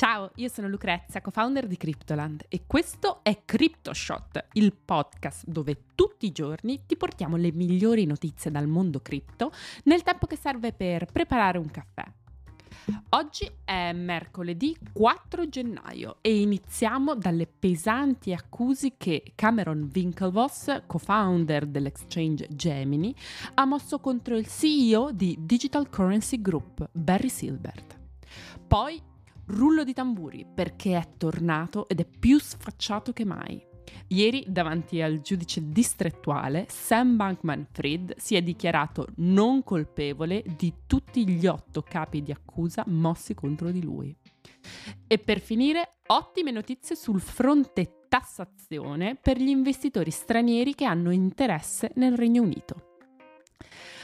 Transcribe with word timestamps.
Ciao, 0.00 0.30
io 0.36 0.48
sono 0.48 0.66
Lucrezia, 0.66 1.20
co-founder 1.20 1.66
di 1.66 1.76
Cryptoland 1.76 2.46
e 2.48 2.62
questo 2.66 3.20
è 3.22 3.42
CryptoShot, 3.44 4.46
il 4.54 4.72
podcast 4.72 5.44
dove 5.46 5.88
tutti 5.94 6.24
i 6.24 6.32
giorni 6.32 6.86
ti 6.86 6.96
portiamo 6.96 7.36
le 7.36 7.52
migliori 7.52 8.06
notizie 8.06 8.50
dal 8.50 8.66
mondo 8.66 9.00
cripto 9.00 9.52
nel 9.84 10.02
tempo 10.02 10.26
che 10.26 10.36
serve 10.36 10.72
per 10.72 11.04
preparare 11.04 11.58
un 11.58 11.70
caffè. 11.70 12.02
Oggi 13.10 13.46
è 13.62 13.92
mercoledì 13.92 14.74
4 14.90 15.50
gennaio 15.50 16.16
e 16.22 16.40
iniziamo 16.40 17.14
dalle 17.14 17.46
pesanti 17.46 18.32
accuse 18.32 18.94
che 18.96 19.32
Cameron 19.34 19.90
Winklevoss, 19.94 20.84
co-founder 20.86 21.66
dell'exchange 21.66 22.48
Gemini, 22.48 23.14
ha 23.52 23.66
mosso 23.66 23.98
contro 23.98 24.34
il 24.38 24.46
CEO 24.46 25.12
di 25.12 25.36
Digital 25.40 25.90
Currency 25.90 26.40
Group, 26.40 26.88
Barry 26.90 27.28
Silbert. 27.28 27.98
Poi 28.66 29.08
rullo 29.50 29.84
di 29.84 29.92
tamburi 29.92 30.46
perché 30.52 30.96
è 30.96 31.16
tornato 31.16 31.88
ed 31.88 32.00
è 32.00 32.06
più 32.06 32.38
sfacciato 32.38 33.12
che 33.12 33.24
mai. 33.24 33.68
Ieri, 34.08 34.44
davanti 34.48 35.00
al 35.00 35.20
giudice 35.20 35.68
distrettuale, 35.68 36.66
Sam 36.68 37.16
Bankman 37.16 37.66
Fried 37.70 38.16
si 38.16 38.34
è 38.34 38.42
dichiarato 38.42 39.06
non 39.16 39.62
colpevole 39.62 40.44
di 40.56 40.72
tutti 40.86 41.28
gli 41.28 41.46
otto 41.46 41.82
capi 41.82 42.22
di 42.22 42.32
accusa 42.32 42.84
mossi 42.86 43.34
contro 43.34 43.70
di 43.70 43.82
lui. 43.82 44.16
E 45.06 45.18
per 45.18 45.40
finire, 45.40 45.98
ottime 46.08 46.50
notizie 46.50 46.96
sul 46.96 47.20
fronte 47.20 48.06
tassazione 48.08 49.16
per 49.16 49.38
gli 49.38 49.48
investitori 49.48 50.10
stranieri 50.10 50.74
che 50.74 50.84
hanno 50.84 51.10
interesse 51.10 51.92
nel 51.94 52.16
Regno 52.16 52.42
Unito. 52.42 52.89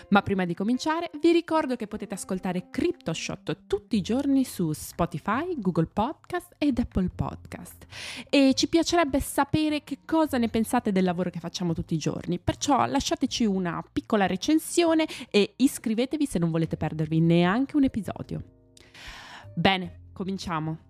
Ma 0.09 0.23
prima 0.23 0.45
di 0.45 0.55
cominciare 0.55 1.11
vi 1.21 1.33
ricordo 1.33 1.75
che 1.75 1.89
potete 1.89 2.15
ascoltare 2.15 2.71
CryptoShot 2.71 3.67
tutti 3.67 3.97
i 3.97 4.01
giorni 4.03 4.45
su 4.45 4.73
Spotify, 4.73 5.55
Google 5.59 5.87
Podcast 5.87 6.55
ed 6.59 6.79
Apple 6.79 7.11
Podcast. 7.13 7.87
E 8.31 8.53
ci 8.55 8.69
piacerebbe 8.69 9.19
sapere 9.19 9.83
che 9.83 9.99
cosa 10.05 10.39
ne 10.39 10.49
pensate 10.49 10.93
del 10.93 11.03
lavoro 11.03 11.31
che 11.31 11.41
facciamo 11.41 11.75
tutti 11.75 11.95
i 11.95 11.99
giorni. 11.99 12.39
Perciò 12.39 12.87
lasciateci 12.87 13.45
una 13.45 13.83
piccola 13.93 14.27
recensione 14.27 15.07
e 15.29 15.55
iscrivetevi 15.57 16.25
se 16.25 16.39
non 16.39 16.53
volete 16.53 16.77
perdervi 16.77 17.21
neanche 17.21 17.77
un 17.77 17.83
episodio. 17.83 18.43
Bene, 19.55 20.11
cominciamo. 20.13 20.86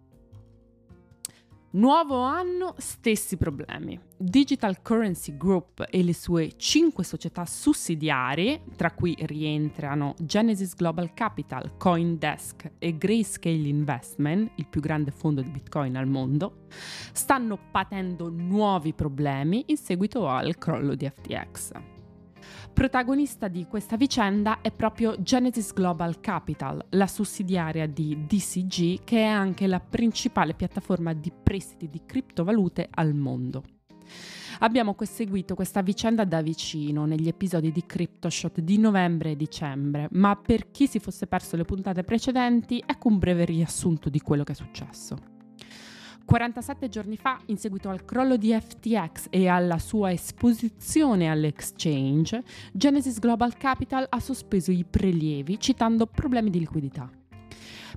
Nuovo 1.76 2.20
anno, 2.20 2.74
stessi 2.78 3.36
problemi. 3.36 4.00
Digital 4.16 4.80
Currency 4.80 5.36
Group 5.36 5.86
e 5.90 6.02
le 6.02 6.14
sue 6.14 6.52
cinque 6.56 7.04
società 7.04 7.44
sussidiarie, 7.44 8.62
tra 8.76 8.92
cui 8.92 9.14
rientrano 9.18 10.14
Genesis 10.18 10.74
Global 10.74 11.12
Capital, 11.12 11.76
Coindesk 11.76 12.72
e 12.78 12.96
Grayscale 12.96 13.68
Investment, 13.68 14.52
il 14.54 14.66
più 14.68 14.80
grande 14.80 15.10
fondo 15.10 15.42
di 15.42 15.50
Bitcoin 15.50 15.98
al 15.98 16.06
mondo, 16.06 16.64
stanno 17.12 17.58
patendo 17.70 18.30
nuovi 18.30 18.94
problemi 18.94 19.64
in 19.66 19.76
seguito 19.76 20.26
al 20.28 20.56
crollo 20.56 20.94
di 20.94 21.06
FTX. 21.06 21.95
Protagonista 22.72 23.48
di 23.48 23.66
questa 23.66 23.96
vicenda 23.96 24.60
è 24.60 24.70
proprio 24.70 25.20
Genesis 25.22 25.72
Global 25.72 26.20
Capital, 26.20 26.84
la 26.90 27.06
sussidiaria 27.06 27.86
di 27.86 28.26
DCG 28.26 29.04
che 29.04 29.18
è 29.18 29.24
anche 29.24 29.66
la 29.66 29.80
principale 29.80 30.54
piattaforma 30.54 31.14
di 31.14 31.32
prestiti 31.32 31.88
di 31.88 32.02
criptovalute 32.04 32.88
al 32.90 33.14
mondo. 33.14 33.62
Abbiamo 34.60 34.94
seguito 35.00 35.54
questa 35.54 35.82
vicenda 35.82 36.24
da 36.24 36.40
vicino 36.40 37.04
negli 37.04 37.28
episodi 37.28 37.72
di 37.72 37.84
CryptoShot 37.84 38.60
di 38.60 38.78
novembre 38.78 39.32
e 39.32 39.36
dicembre, 39.36 40.08
ma 40.12 40.34
per 40.36 40.70
chi 40.70 40.86
si 40.86 40.98
fosse 40.98 41.26
perso 41.26 41.56
le 41.56 41.64
puntate 41.64 42.04
precedenti, 42.04 42.82
ecco 42.84 43.08
un 43.08 43.18
breve 43.18 43.44
riassunto 43.44 44.08
di 44.08 44.20
quello 44.20 44.44
che 44.44 44.52
è 44.52 44.54
successo. 44.54 45.34
47 46.26 46.88
giorni 46.88 47.16
fa, 47.16 47.40
in 47.46 47.56
seguito 47.56 47.88
al 47.88 48.04
crollo 48.04 48.36
di 48.36 48.52
FTX 48.52 49.28
e 49.30 49.46
alla 49.46 49.78
sua 49.78 50.10
esposizione 50.10 51.30
all'exchange, 51.30 52.42
Genesis 52.72 53.20
Global 53.20 53.56
Capital 53.56 54.04
ha 54.08 54.20
sospeso 54.20 54.72
i 54.72 54.84
prelievi 54.84 55.58
citando 55.58 56.06
problemi 56.06 56.50
di 56.50 56.58
liquidità. 56.58 57.08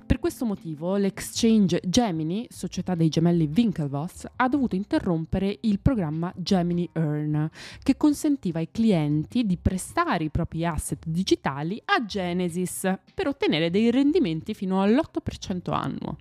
Per 0.06 0.18
questo 0.18 0.44
motivo 0.44 0.96
l'exchange 0.96 1.80
Gemini, 1.84 2.46
società 2.48 2.94
dei 2.94 3.08
gemelli 3.08 3.50
Winklevoss, 3.54 4.26
ha 4.36 4.48
dovuto 4.48 4.74
interrompere 4.74 5.58
il 5.62 5.80
programma 5.80 6.32
Gemini 6.36 6.88
Earn, 6.92 7.50
che 7.82 7.96
consentiva 7.96 8.60
ai 8.60 8.70
clienti 8.70 9.44
di 9.44 9.56
prestare 9.56 10.24
i 10.24 10.30
propri 10.30 10.64
asset 10.64 11.04
digitali 11.06 11.80
a 11.84 12.04
Genesis 12.04 12.92
per 13.12 13.26
ottenere 13.26 13.70
dei 13.70 13.90
rendimenti 13.90 14.54
fino 14.54 14.80
all'8% 14.82 15.72
annuo. 15.72 16.16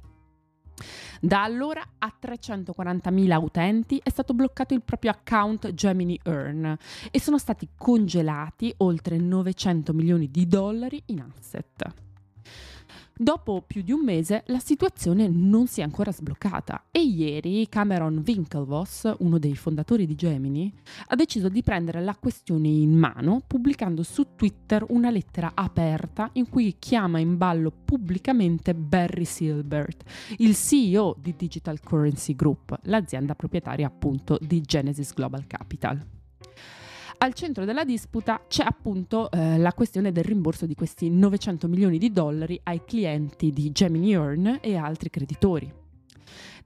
Da 1.22 1.44
allora 1.44 1.84
a 1.98 2.14
340.000 2.22 3.42
utenti 3.42 4.00
è 4.02 4.10
stato 4.10 4.34
bloccato 4.34 4.74
il 4.74 4.82
proprio 4.82 5.12
account 5.12 5.74
Gemini 5.74 6.20
Earn 6.24 6.78
e 7.12 7.20
sono 7.20 7.38
stati 7.38 7.70
congelati 7.78 8.74
oltre 8.78 9.18
900 9.18 9.94
milioni 9.94 10.30
di 10.30 10.48
dollari 10.48 11.02
in 11.08 11.22
asset. 11.22 12.09
Dopo 13.22 13.62
più 13.68 13.82
di 13.82 13.92
un 13.92 14.02
mese 14.02 14.44
la 14.46 14.60
situazione 14.60 15.28
non 15.28 15.68
si 15.68 15.82
è 15.82 15.84
ancora 15.84 16.10
sbloccata 16.10 16.86
e 16.90 17.02
ieri 17.02 17.68
Cameron 17.68 18.24
Winklevoss, 18.26 19.16
uno 19.20 19.38
dei 19.38 19.58
fondatori 19.58 20.06
di 20.06 20.16
Gemini, 20.16 20.74
ha 21.08 21.16
deciso 21.18 21.50
di 21.50 21.62
prendere 21.62 22.02
la 22.02 22.16
questione 22.16 22.70
in 22.70 22.94
mano 22.94 23.42
pubblicando 23.46 24.04
su 24.04 24.38
Twitter 24.38 24.86
una 24.88 25.10
lettera 25.10 25.52
aperta 25.54 26.30
in 26.36 26.48
cui 26.48 26.78
chiama 26.80 27.20
in 27.20 27.36
ballo 27.36 27.74
pubblicamente 27.84 28.74
Barry 28.74 29.26
Silbert, 29.26 30.06
il 30.38 30.56
CEO 30.56 31.14
di 31.20 31.36
Digital 31.36 31.82
Currency 31.82 32.36
Group, 32.36 32.80
l'azienda 32.84 33.36
proprietaria 33.36 33.88
appunto 33.88 34.38
di 34.40 34.62
Genesis 34.62 35.14
Global 35.14 35.46
Capital. 35.46 36.19
Al 37.22 37.34
centro 37.34 37.66
della 37.66 37.84
disputa 37.84 38.46
c'è 38.48 38.64
appunto 38.66 39.30
eh, 39.30 39.58
la 39.58 39.74
questione 39.74 40.14
del 40.14 40.24
rimborso 40.24 40.66
di 40.66 40.74
questi 40.74 41.10
900 41.10 41.68
milioni 41.68 41.98
di 41.98 42.14
dollari 42.14 42.58
ai 42.64 42.86
clienti 42.86 43.52
di 43.52 43.74
Gemini 43.74 44.14
Earn 44.14 44.60
e 44.62 44.78
altri 44.78 45.10
creditori. 45.10 45.70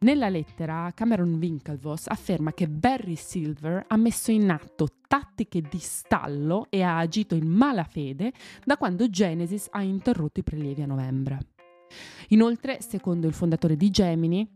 Nella 0.01 0.29
lettera 0.29 0.91
Cameron 0.93 1.33
Winklevoss 1.33 2.05
afferma 2.05 2.53
che 2.53 2.67
Barry 2.67 3.15
Silver 3.15 3.85
ha 3.87 3.97
messo 3.97 4.29
in 4.29 4.47
atto 4.51 4.89
tattiche 5.07 5.59
di 5.59 5.79
stallo 5.79 6.67
e 6.69 6.83
ha 6.83 6.99
agito 6.99 7.33
in 7.33 7.47
malafede 7.47 8.31
da 8.63 8.77
quando 8.77 9.09
Genesis 9.09 9.69
ha 9.71 9.81
interrotto 9.81 10.41
i 10.41 10.43
prelievi 10.43 10.83
a 10.83 10.85
novembre. 10.85 11.39
Inoltre, 12.29 12.79
secondo 12.79 13.25
il 13.25 13.33
fondatore 13.33 13.75
di 13.75 13.89
Gemini, 13.89 14.47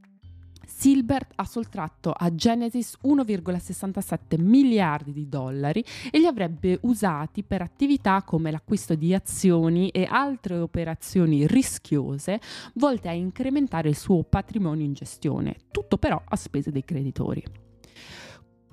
Silbert 0.67 1.31
ha 1.35 1.45
sottratto 1.45 2.11
a 2.11 2.35
Genesis 2.35 2.97
1,67 3.03 4.39
miliardi 4.39 5.13
di 5.13 5.29
dollari 5.29 5.83
e 6.11 6.19
li 6.19 6.25
avrebbe 6.25 6.77
usati 6.81 7.43
per 7.43 7.61
attività 7.61 8.21
come 8.23 8.51
l'acquisto 8.51 8.93
di 8.93 9.13
azioni 9.13 9.89
e 9.89 10.05
altre 10.09 10.57
operazioni 10.57 11.47
rischiose 11.47 12.39
volte 12.73 13.07
a 13.07 13.13
incrementare 13.13 13.89
il 13.89 13.95
suo 13.95 14.23
patrimonio 14.23 14.85
in 14.85 14.93
gestione, 14.93 15.55
tutto 15.71 15.97
però 15.97 16.21
a 16.23 16.35
spese 16.35 16.71
dei 16.71 16.83
creditori. 16.83 17.66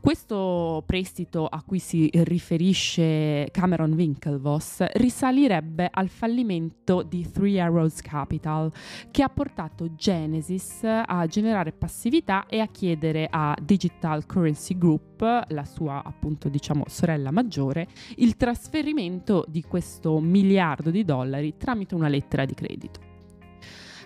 Questo 0.04 0.82
prestito 0.84 1.46
a 1.46 1.62
cui 1.62 1.78
si 1.78 2.10
riferisce 2.12 3.48
Cameron 3.50 3.94
Winklevoss 3.94 4.84
risalirebbe 4.96 5.88
al 5.90 6.10
fallimento 6.10 7.02
di 7.02 7.26
Three 7.30 7.58
Arrows 7.58 8.02
Capital, 8.02 8.70
che 9.10 9.22
ha 9.22 9.30
portato 9.30 9.94
Genesis 9.94 10.80
a 10.84 11.26
generare 11.26 11.72
passività 11.72 12.44
e 12.48 12.60
a 12.60 12.66
chiedere 12.66 13.28
a 13.30 13.56
Digital 13.62 14.26
Currency 14.26 14.76
Group, 14.76 15.22
la 15.48 15.64
sua 15.64 16.02
appunto 16.04 16.50
diciamo 16.50 16.84
sorella 16.86 17.30
maggiore, 17.30 17.88
il 18.16 18.36
trasferimento 18.36 19.46
di 19.48 19.62
questo 19.62 20.20
miliardo 20.20 20.90
di 20.90 21.02
dollari 21.06 21.56
tramite 21.56 21.94
una 21.94 22.08
lettera 22.08 22.44
di 22.44 22.52
credito. 22.52 23.13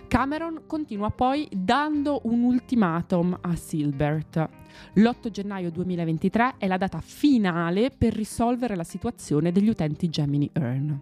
Cameron 0.09 0.63
continua 0.65 1.11
poi 1.11 1.47
dando 1.51 2.21
un 2.23 2.41
ultimatum 2.41 3.37
a 3.41 3.55
Silbert. 3.55 4.49
L'8 4.93 5.29
gennaio 5.29 5.69
2023 5.69 6.55
è 6.57 6.65
la 6.65 6.77
data 6.77 6.99
finale 6.99 7.91
per 7.95 8.15
risolvere 8.15 8.75
la 8.75 8.83
situazione 8.83 9.51
degli 9.51 9.69
utenti 9.69 10.09
Gemini 10.09 10.49
Earn. 10.51 10.99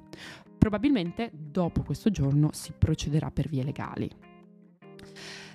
Probabilmente 0.57 1.31
dopo 1.31 1.83
questo 1.83 2.11
giorno 2.11 2.49
si 2.51 2.73
procederà 2.77 3.31
per 3.31 3.47
vie 3.47 3.63
legali. 3.63 4.11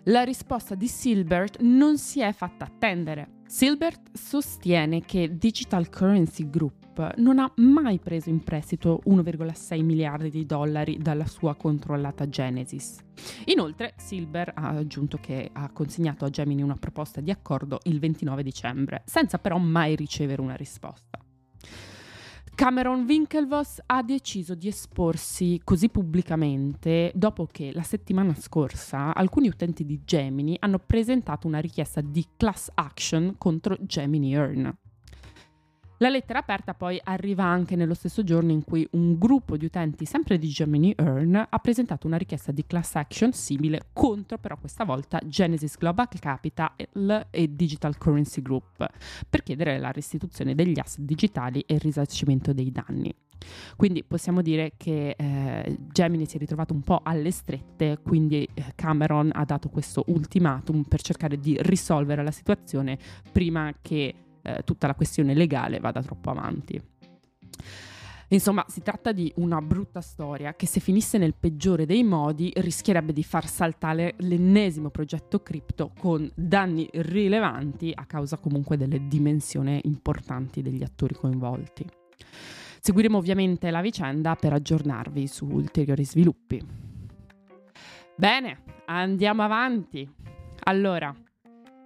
La 0.06 0.25
risposta 0.25 0.75
di 0.75 0.88
Silbert 0.88 1.60
non 1.60 1.96
si 1.96 2.20
è 2.20 2.32
fatta 2.32 2.64
attendere. 2.64 3.43
Silbert 3.46 4.16
sostiene 4.16 5.02
che 5.02 5.38
Digital 5.38 5.88
Currency 5.90 6.50
Group 6.50 7.14
non 7.19 7.38
ha 7.38 7.52
mai 7.58 8.00
preso 8.00 8.28
in 8.28 8.43
prestito 8.43 9.00
1,6 9.06 9.84
miliardi 9.84 10.28
di 10.28 10.44
dollari 10.44 10.99
dalla 10.99 11.26
sua 11.26 11.54
controllata 11.54 12.28
Genesis. 12.28 12.99
Inoltre, 13.44 13.94
Silber 13.96 14.50
ha 14.56 14.70
aggiunto 14.70 15.19
che 15.19 15.49
ha 15.52 15.70
consegnato 15.70 16.25
a 16.25 16.31
Gemini 16.31 16.62
una 16.62 16.75
proposta 16.75 17.20
di 17.20 17.31
accordo 17.31 17.78
il 17.84 18.00
29 18.00 18.43
dicembre, 18.43 19.02
senza 19.06 19.38
però 19.38 19.56
mai 19.58 19.94
ricevere 19.94 20.43
una 20.43 20.56
risposta. 20.56 21.20
Cameron 22.54 23.04
Winklevoss 23.08 23.81
ha 23.87 24.02
deciso 24.02 24.54
di 24.54 24.69
esporsi 24.69 25.60
così 25.64 25.88
pubblicamente 25.88 27.10
dopo 27.14 27.49
che 27.50 27.72
la 27.72 27.82
settimana 27.82 28.34
scorsa 28.34 29.14
alcuni 29.14 29.49
utenti 29.49 29.84
di 29.84 30.02
Gemini 30.04 30.56
hanno 30.60 30.78
presentato 30.78 31.46
una 31.46 31.58
richiesta 31.58 32.00
di 32.02 32.25
class 32.37 32.70
action 32.75 33.34
contro 33.38 33.76
Gemini 33.81 34.34
Earn. 34.34 34.76
La 36.02 36.08
lettera 36.08 36.40
aperta 36.40 36.75
poi 36.75 37.00
arriva 37.04 37.44
anche 37.44 37.76
nello 37.76 37.94
stesso 37.94 38.25
giorno 38.25 38.50
in 38.50 38.64
cui 38.64 38.84
un 38.94 39.16
gruppo 39.19 39.56
di 39.56 39.66
utenti, 39.66 40.04
sempre 40.04 40.37
di 40.37 40.49
Gemini 40.49 40.93
Earn, 40.99 41.46
ha 41.49 41.58
presentato 41.60 42.08
una 42.08 42.16
richiesta 42.16 42.50
di 42.50 42.66
class 42.66 42.96
action 42.96 43.32
simile 43.32 43.82
contro 43.93 44.37
però 44.37 44.56
questa 44.58 44.82
volta 44.84 45.20
Genesis 45.25 45.76
Global 45.78 46.08
Capital 46.19 46.72
e 47.31 47.54
Digital 47.54 47.99
Currency 47.99 48.43
Group 48.43 48.84
per 49.31 49.44
chiedere 49.44 49.78
la 49.78 49.93
restituzione 49.93 50.56
degli 50.56 50.81
asset 50.81 51.04
digitali 51.04 51.60
e 51.60 51.75
il 51.75 51.81
risarcimento 51.81 52.52
dei 52.52 52.72
danni. 52.72 53.14
Quindi 53.76 54.02
possiamo 54.02 54.43
dire 54.43 54.72
che 54.76 55.14
eh, 55.16 55.78
Gemini 55.93 56.26
si 56.26 56.34
è 56.34 56.40
ritrovato 56.40 56.72
un 56.72 56.81
po' 56.81 57.00
alle 57.05 57.31
strette, 57.31 57.98
quindi 58.02 58.48
eh, 58.55 58.72
Cameron 58.75 59.31
ha 59.32 59.44
dato 59.44 59.69
questo 59.69 60.02
ultimatum 60.08 60.82
per 60.82 61.00
cercare 61.00 61.38
di 61.38 61.56
risolvere 61.60 62.25
la 62.25 62.32
situazione 62.32 62.98
prima 63.31 63.72
che 63.81 64.14
eh, 64.42 64.62
tutta 64.64 64.86
la 64.86 64.94
questione 64.94 65.34
legale 65.34 65.80
vada 65.80 66.02
troppo 66.02 66.30
avanti. 66.30 66.80
Insomma, 68.32 68.64
si 68.66 68.80
tratta 68.80 69.12
di 69.12 69.30
una 69.36 69.60
brutta 69.60 70.00
storia 70.00 70.54
che 70.54 70.66
se 70.66 70.80
finisse 70.80 71.18
nel 71.18 71.34
peggiore 71.38 71.84
dei 71.84 72.02
modi 72.02 72.50
rischierebbe 72.56 73.12
di 73.12 73.22
far 73.22 73.46
saltare 73.46 74.14
l'ennesimo 74.18 74.88
progetto 74.88 75.42
cripto 75.42 75.92
con 75.98 76.30
danni 76.34 76.88
rilevanti 76.92 77.92
a 77.94 78.06
causa 78.06 78.38
comunque 78.38 78.78
delle 78.78 79.06
dimensioni 79.06 79.80
importanti 79.84 80.62
degli 80.62 80.82
attori 80.82 81.14
coinvolti. 81.14 81.86
Seguiremo 82.80 83.18
ovviamente 83.18 83.70
la 83.70 83.82
vicenda 83.82 84.34
per 84.34 84.54
aggiornarvi 84.54 85.26
su 85.26 85.46
ulteriori 85.46 86.04
sviluppi. 86.04 86.60
Bene, 88.16 88.62
andiamo 88.86 89.42
avanti. 89.42 90.10
Allora, 90.64 91.14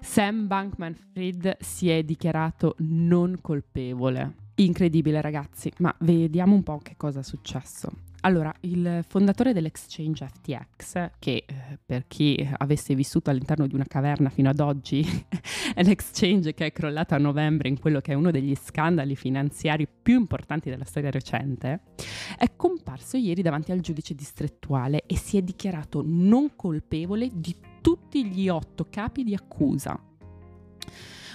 Sam 0.07 0.47
Bankman 0.47 0.95
Fried 0.95 1.59
si 1.61 1.91
è 1.91 2.03
dichiarato 2.03 2.77
non 2.79 3.41
colpevole. 3.43 4.35
Incredibile 4.55 5.21
ragazzi, 5.21 5.71
ma 5.79 5.95
vediamo 5.99 6.55
un 6.55 6.63
po' 6.63 6.79
che 6.79 6.95
cosa 6.97 7.21
è 7.21 7.23
successo. 7.23 7.91
Allora, 8.21 8.55
il 8.61 9.05
fondatore 9.07 9.53
dell'exchange 9.53 10.27
FTX, 10.27 11.11
che 11.19 11.45
eh, 11.47 11.79
per 11.85 12.07
chi 12.07 12.49
avesse 12.57 12.95
vissuto 12.95 13.29
all'interno 13.31 13.67
di 13.67 13.75
una 13.75 13.85
caverna 13.85 14.31
fino 14.31 14.49
ad 14.49 14.61
oggi, 14.61 15.05
è 15.75 15.83
l'exchange 15.83 16.55
che 16.55 16.67
è 16.67 16.73
crollato 16.73 17.15
a 17.15 17.19
novembre 17.19 17.69
in 17.69 17.79
quello 17.79 18.01
che 18.01 18.13
è 18.13 18.15
uno 18.15 18.31
degli 18.31 18.55
scandali 18.55 19.17
finanziari 19.17 19.87
più 19.87 20.17
importanti 20.17 20.71
della 20.71 20.85
storia 20.85 21.11
recente, 21.11 21.83
è 22.39 22.51
comparso 22.57 23.19
ieri 23.19 23.43
davanti 23.43 23.71
al 23.71 23.81
giudice 23.81 24.15
distrettuale 24.15 25.03
e 25.05 25.17
si 25.17 25.37
è 25.37 25.43
dichiarato 25.43 26.03
non 26.05 26.57
colpevole 26.57 27.29
di 27.33 27.55
tutti 27.87 28.27
gli 28.27 28.49
otto 28.49 28.89
capi 28.91 29.23
di 29.23 29.33
accusa. 29.33 29.97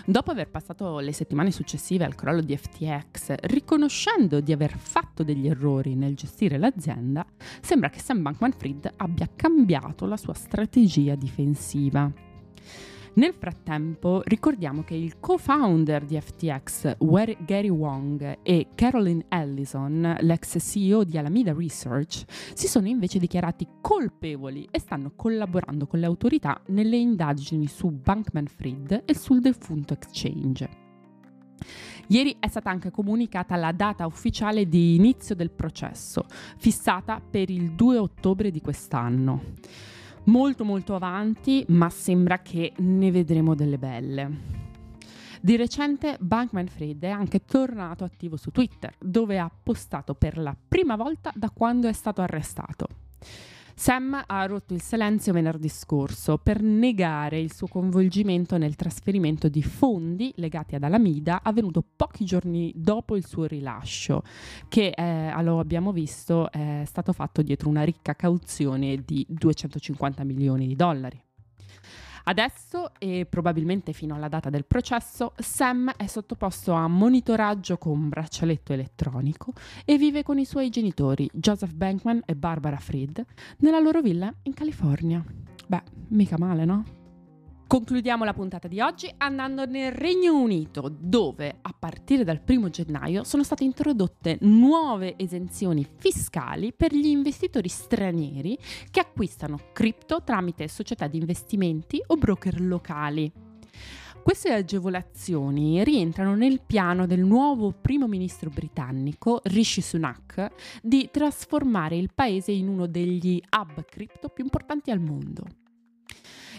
Dopo 0.05 0.31
aver 0.31 0.49
passato 0.49 0.99
le 0.99 1.13
settimane 1.13 1.49
successive 1.49 2.03
al 2.03 2.13
crollo 2.13 2.41
di 2.41 2.57
FTX, 2.57 3.35
riconoscendo 3.43 4.41
di 4.41 4.51
aver 4.51 4.75
fatto 4.75 5.23
degli 5.23 5.47
errori 5.47 5.95
nel 5.95 6.13
gestire 6.13 6.57
l'azienda, 6.57 7.25
sembra 7.61 7.89
che 7.89 8.01
Sam 8.01 8.21
Bankman 8.21 8.51
Fried 8.51 8.95
abbia 8.97 9.29
cambiato 9.33 10.05
la 10.05 10.17
sua 10.17 10.33
strategia 10.33 11.15
difensiva. 11.15 12.11
Nel 13.13 13.33
frattempo 13.33 14.21
ricordiamo 14.23 14.83
che 14.83 14.95
il 14.95 15.19
co-founder 15.19 16.05
di 16.05 16.17
FTX, 16.17 16.95
Gary 17.43 17.67
Wong, 17.67 18.37
e 18.41 18.69
Carolyn 18.73 19.25
Ellison, 19.27 20.15
l'ex 20.21 20.57
CEO 20.59 21.03
di 21.03 21.17
Alameda 21.17 21.53
Research, 21.53 22.23
si 22.53 22.69
sono 22.69 22.87
invece 22.87 23.19
dichiarati 23.19 23.67
colpevoli 23.81 24.65
e 24.71 24.79
stanno 24.79 25.11
collaborando 25.13 25.87
con 25.87 25.99
le 25.99 26.05
autorità 26.05 26.61
nelle 26.67 26.95
indagini 26.95 27.67
su 27.67 27.89
Bankman 27.89 28.47
Fried 28.47 29.03
e 29.05 29.13
sul 29.13 29.41
defunto 29.41 29.93
exchange. 29.93 30.69
Ieri 32.07 32.37
è 32.39 32.47
stata 32.47 32.69
anche 32.69 32.91
comunicata 32.91 33.57
la 33.57 33.73
data 33.73 34.05
ufficiale 34.05 34.69
di 34.69 34.95
inizio 34.95 35.35
del 35.35 35.51
processo, 35.51 36.27
fissata 36.57 37.19
per 37.19 37.49
il 37.49 37.73
2 37.73 37.97
ottobre 37.97 38.51
di 38.51 38.61
quest'anno 38.61 39.43
molto 40.25 40.63
molto 40.63 40.95
avanti, 40.95 41.63
ma 41.69 41.89
sembra 41.89 42.39
che 42.39 42.73
ne 42.77 43.11
vedremo 43.11 43.55
delle 43.55 43.77
belle. 43.77 44.59
Di 45.43 45.55
recente 45.55 46.17
Bankman 46.19 46.67
Fried 46.67 47.03
è 47.03 47.09
anche 47.09 47.45
tornato 47.45 48.03
attivo 48.03 48.37
su 48.37 48.51
Twitter, 48.51 48.93
dove 48.99 49.39
ha 49.39 49.49
postato 49.49 50.13
per 50.13 50.37
la 50.37 50.55
prima 50.67 50.95
volta 50.95 51.31
da 51.35 51.49
quando 51.49 51.87
è 51.87 51.93
stato 51.93 52.21
arrestato. 52.21 52.87
Sam 53.81 54.25
ha 54.27 54.45
rotto 54.45 54.75
il 54.75 54.81
silenzio 54.83 55.33
venerdì 55.33 55.67
scorso 55.67 56.37
per 56.37 56.61
negare 56.61 57.39
il 57.39 57.51
suo 57.51 57.65
coinvolgimento 57.65 58.59
nel 58.59 58.75
trasferimento 58.75 59.49
di 59.49 59.63
fondi 59.63 60.31
legati 60.35 60.75
ad 60.75 60.83
Alameda 60.83 61.41
avvenuto 61.41 61.83
pochi 61.95 62.23
giorni 62.23 62.71
dopo 62.75 63.15
il 63.15 63.25
suo 63.25 63.45
rilascio, 63.45 64.21
che 64.69 64.89
eh, 64.95 65.33
lo 65.41 65.57
abbiamo 65.57 65.91
visto 65.91 66.51
è 66.51 66.83
stato 66.85 67.11
fatto 67.11 67.41
dietro 67.41 67.69
una 67.69 67.81
ricca 67.81 68.13
cauzione 68.13 69.01
di 69.03 69.25
250 69.27 70.23
milioni 70.25 70.67
di 70.67 70.75
dollari. 70.75 71.19
Adesso, 72.23 72.91
e 72.99 73.25
probabilmente 73.29 73.93
fino 73.93 74.15
alla 74.15 74.27
data 74.27 74.49
del 74.49 74.65
processo, 74.65 75.33
Sam 75.37 75.91
è 75.95 76.07
sottoposto 76.07 76.73
a 76.73 76.87
monitoraggio 76.87 77.77
con 77.77 78.09
braccialetto 78.09 78.73
elettronico 78.73 79.53
e 79.85 79.97
vive 79.97 80.23
con 80.23 80.37
i 80.37 80.45
suoi 80.45 80.69
genitori, 80.69 81.29
Joseph 81.33 81.73
Bankman 81.73 82.21
e 82.25 82.35
Barbara 82.35 82.77
Fried, 82.77 83.25
nella 83.57 83.79
loro 83.79 84.01
villa 84.01 84.33
in 84.43 84.53
California. 84.53 85.23
Beh, 85.67 85.83
mica 86.09 86.37
male, 86.37 86.65
no? 86.65 87.00
Concludiamo 87.71 88.25
la 88.25 88.33
puntata 88.33 88.67
di 88.67 88.81
oggi 88.81 89.09
andando 89.15 89.65
nel 89.65 89.93
Regno 89.93 90.37
Unito, 90.37 90.93
dove 90.93 91.59
a 91.61 91.73
partire 91.73 92.25
dal 92.25 92.41
1 92.45 92.69
gennaio 92.69 93.23
sono 93.23 93.43
state 93.43 93.63
introdotte 93.63 94.37
nuove 94.41 95.13
esenzioni 95.17 95.87
fiscali 95.95 96.73
per 96.73 96.93
gli 96.93 97.05
investitori 97.05 97.69
stranieri 97.69 98.57
che 98.89 98.99
acquistano 98.99 99.57
cripto 99.71 100.21
tramite 100.21 100.67
società 100.67 101.07
di 101.07 101.19
investimenti 101.19 102.03
o 102.07 102.17
broker 102.17 102.59
locali. 102.59 103.31
Queste 104.21 104.51
agevolazioni 104.51 105.81
rientrano 105.85 106.35
nel 106.35 106.59
piano 106.67 107.07
del 107.07 107.23
nuovo 107.23 107.71
primo 107.71 108.05
ministro 108.05 108.49
britannico 108.49 109.39
Rishi 109.43 109.79
Sunak 109.79 110.51
di 110.83 111.07
trasformare 111.09 111.95
il 111.95 112.09
paese 112.13 112.51
in 112.51 112.67
uno 112.67 112.85
degli 112.85 113.41
hub 113.49 113.85
cripto 113.85 114.27
più 114.27 114.43
importanti 114.43 114.91
al 114.91 114.99
mondo. 114.99 115.60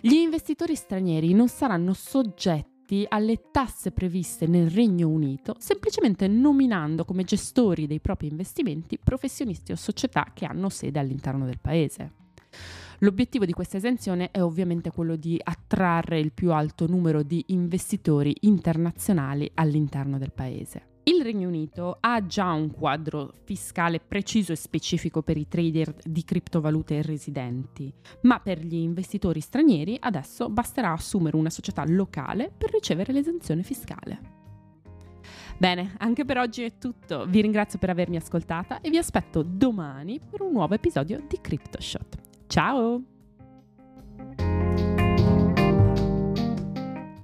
Gli 0.04 0.14
investitori 0.14 0.74
stranieri 0.74 1.32
non 1.32 1.46
saranno 1.46 1.92
soggetti 1.92 3.06
alle 3.08 3.50
tasse 3.52 3.92
previste 3.92 4.48
nel 4.48 4.68
Regno 4.68 5.08
Unito, 5.08 5.54
semplicemente 5.60 6.26
nominando 6.26 7.04
come 7.04 7.22
gestori 7.22 7.86
dei 7.86 8.00
propri 8.00 8.26
investimenti 8.26 8.98
professionisti 8.98 9.70
o 9.70 9.76
società 9.76 10.32
che 10.34 10.44
hanno 10.44 10.70
sede 10.70 10.98
all'interno 10.98 11.44
del 11.44 11.60
paese. 11.60 12.14
L'obiettivo 12.98 13.44
di 13.44 13.52
questa 13.52 13.76
esenzione 13.76 14.32
è 14.32 14.42
ovviamente 14.42 14.90
quello 14.90 15.14
di 15.14 15.40
attrarre 15.40 16.18
il 16.18 16.32
più 16.32 16.52
alto 16.52 16.88
numero 16.88 17.22
di 17.22 17.44
investitori 17.48 18.36
internazionali 18.40 19.48
all'interno 19.54 20.18
del 20.18 20.32
paese. 20.32 20.91
Il 21.04 21.20
Regno 21.22 21.48
Unito 21.48 21.96
ha 21.98 22.24
già 22.26 22.52
un 22.52 22.70
quadro 22.70 23.34
fiscale 23.42 23.98
preciso 23.98 24.52
e 24.52 24.56
specifico 24.56 25.20
per 25.20 25.36
i 25.36 25.48
trader 25.48 25.94
di 26.04 26.24
criptovalute 26.24 27.02
residenti, 27.02 27.92
ma 28.22 28.38
per 28.38 28.60
gli 28.60 28.76
investitori 28.76 29.40
stranieri 29.40 29.96
adesso 29.98 30.48
basterà 30.48 30.92
assumere 30.92 31.36
una 31.36 31.50
società 31.50 31.84
locale 31.86 32.52
per 32.56 32.70
ricevere 32.70 33.12
l'esenzione 33.12 33.64
fiscale. 33.64 34.40
Bene, 35.58 35.94
anche 35.98 36.24
per 36.24 36.38
oggi 36.38 36.62
è 36.62 36.78
tutto. 36.78 37.26
Vi 37.26 37.40
ringrazio 37.40 37.80
per 37.80 37.90
avermi 37.90 38.16
ascoltata 38.16 38.80
e 38.80 38.88
vi 38.88 38.98
aspetto 38.98 39.42
domani 39.42 40.20
per 40.20 40.40
un 40.40 40.52
nuovo 40.52 40.74
episodio 40.74 41.20
di 41.28 41.38
CryptoShot. 41.40 42.16
Ciao! 42.46 43.11